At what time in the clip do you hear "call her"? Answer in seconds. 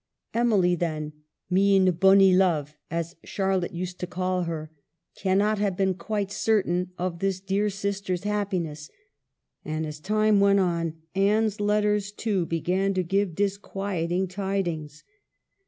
4.07-4.71